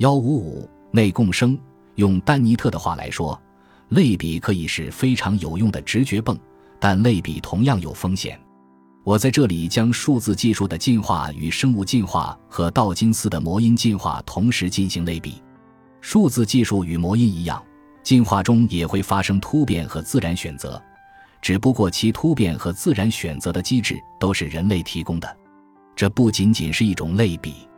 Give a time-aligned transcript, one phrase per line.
[0.00, 1.58] 幺五五内共生，
[1.96, 3.38] 用丹尼特的话来说，
[3.90, 6.38] 类比可以是非常有用的直觉泵，
[6.78, 8.40] 但类比同样有风险。
[9.04, 15.42] 我在这里将数字技术的进化与生物进化和道金斯的魔音进化同时进行类比。
[16.00, 17.62] 数字技术与魔音一样，
[18.02, 20.82] 进化中也会发生突变和自然选择，
[21.42, 25.36] 只不过其突变和自然选择的机制都是人类提供的。
[25.94, 27.68] 这不仅仅是一种类比，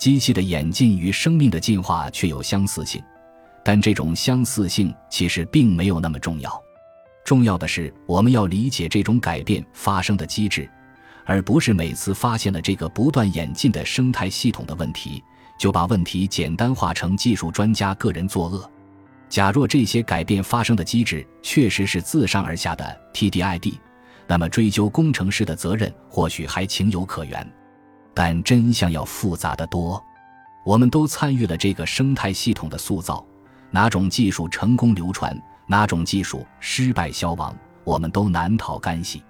[0.00, 3.04] 机器的演进与生命的进化却有相似性，
[3.62, 6.50] 但这种相似性其实并没有那么重要。
[7.22, 10.66] 重要的是，我们要理解这种改变发生的机制，
[11.26, 15.22] 而不是每次发现了这个不断演进的生态系统的问题，
[15.58, 18.70] 就把问题简单化成技术专家个人作恶。
[19.28, 23.74] 假若这些改变发生的机制确实是自上而下的 TDID，
[24.26, 27.46] 那么追究工程师的责任或许还情有可原。
[28.20, 29.98] 但真相要复杂的多。
[30.62, 33.24] 我们都参与了这个生态系统的塑造，
[33.70, 35.34] 哪种技术成功流传？
[35.66, 39.22] 哪种技术失败消亡，我们都难逃干系。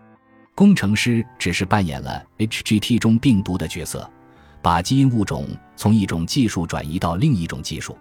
[0.56, 4.11] 工程师只是扮演了 HGT 中病毒的角色，
[4.61, 5.46] 把基因物种
[5.77, 7.96] 从一种技术转移到另一种技术。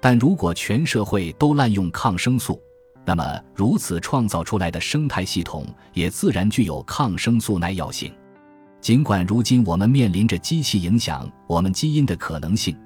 [0.00, 2.62] 但如果全社会都滥用抗生素，
[3.04, 8.14] 那么如此创造出来的生态系统也自然具有抗生素耐药性。
[8.80, 12.76] 尽管如今我们面临着机器影响我们基因的可能性。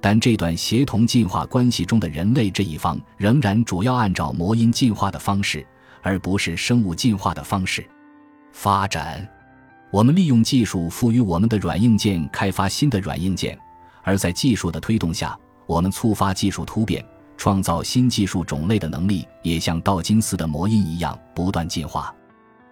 [0.00, 5.66] 但这段协同进化关系中的人类这一方仍然主要按照魔音进化的方式，
[6.02, 7.86] 而不是生物进化的方式
[8.52, 9.26] 发展。
[9.90, 13.58] 我们利用技术赋予我们的软硬件开发新的软硬件，
[14.02, 17.02] 而在技术的推动下，我们触发技术突变、
[17.38, 22.14] 创造新技术种类的能力也像道金斯的魔音一样不断进化。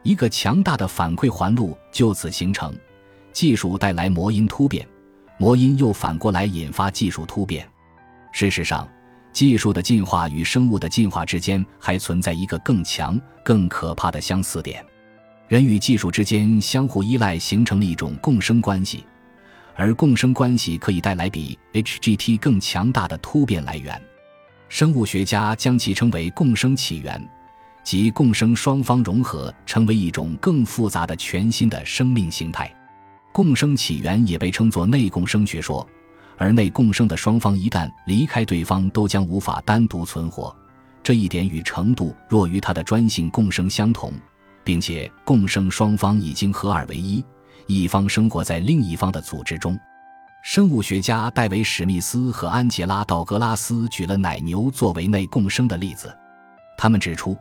[0.03, 2.75] 一个强大的反馈环路就此形成，
[3.33, 4.87] 技术带来魔音突变。
[5.39, 7.69] 魔音又反过来引发技术突变。
[8.33, 8.89] 事实上，
[9.33, 14.85] 技术的进化与生物的进化之间还存在一个更强、更可怕的相似点：
[15.49, 19.05] 人与技术之间相互依赖，形成了一种共生关系，
[19.75, 24.01] 而共生关系可以带来比 HGT 更强大的突变来源。
[24.69, 27.29] 生物学家将其称为共生起源，
[27.85, 32.73] 即共生双方融合，成为一种更复杂的全新的生命形态。
[33.33, 35.87] 共生起源也被称作内共生学说，
[36.37, 40.55] 而内共生的双方一旦离开对方，都将无法单独存活。
[41.03, 44.13] 这一点与程度弱于它的专性共生相同，
[44.63, 47.25] 并且共生双方已经合二为一，
[47.67, 49.79] 一方生活在另一方的组织中。
[50.45, 56.13] 生物学家戴维·史密斯和安杰拉·道格拉斯举了奶牛作为内共生的例子，
[56.77, 57.37] 他们指出，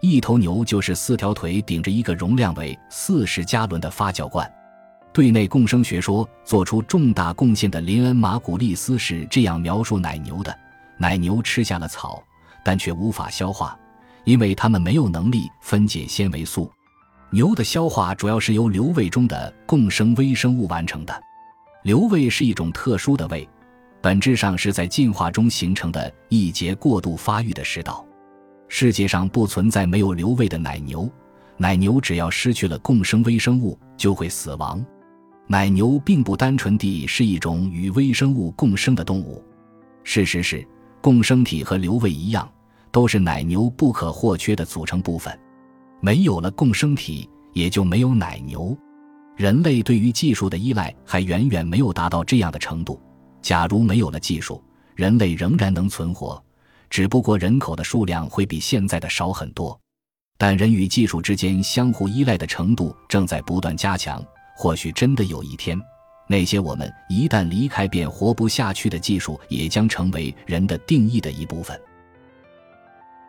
[0.00, 4.50] 一头牛就是四条腿顶着一个容量为四十加仑的发酵罐。
[5.12, 10.56] 对内共生学说做出重大贡献的林恩·马古利斯是这样描述奶牛的：
[10.98, 12.22] 奶牛吃下了草，
[12.62, 13.78] 但却无法消化，
[14.24, 16.70] 因为它们没有能力分解纤维素。
[17.30, 21.22] 牛的消化主要是由瘤胃中的共生微生物完成的。
[21.82, 23.48] 瘤胃是一种特殊的胃，
[24.00, 28.05] 本质上是在进化中形成的一节过度发育的食道。
[28.68, 31.10] 世界上不存在没有瘤胃的奶牛，
[31.56, 34.84] 奶牛只要失去了共生微生物就会死亡。
[35.46, 39.42] 奶牛并不单纯地是一种与微生物共生的动物，
[40.02, 40.66] 事实是，
[41.00, 42.50] 共生体和瘤胃一样，
[42.90, 45.38] 都是奶牛不可或缺的组成部分。
[46.00, 48.76] 没有了共生体，也就没有奶牛。
[49.36, 53.00] 人类对于技术的依赖还远远没有达到这样的程度。
[53.40, 54.62] 假如没有了技术，
[54.96, 56.42] 人类仍然能存活，
[56.90, 59.78] 只不过人口的数量会比现在的少很多。
[60.38, 64.22] 但人与技术之间相互依赖的程度正在不断加强。
[64.54, 65.78] 或许真的有一天，
[66.26, 71.78] 那些我们一旦离开便活不下去的技术，也将成为人的定义的一部分。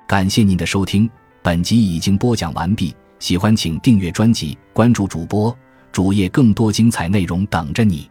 [0.07, 1.09] 感谢您的收听，
[1.41, 2.95] 本集已经播讲完毕。
[3.19, 5.53] 喜欢请订阅专辑，关注主播
[5.91, 8.09] 主页，更多精彩内容等着你。